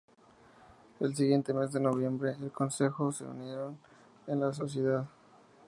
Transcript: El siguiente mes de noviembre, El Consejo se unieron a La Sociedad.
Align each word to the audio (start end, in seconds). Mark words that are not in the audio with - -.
El 0.99 1.15
siguiente 1.15 1.53
mes 1.53 1.71
de 1.73 1.79
noviembre, 1.79 2.35
El 2.41 2.51
Consejo 2.51 3.11
se 3.11 3.23
unieron 3.23 3.77
a 4.27 4.33
La 4.33 4.51
Sociedad. 4.51 5.05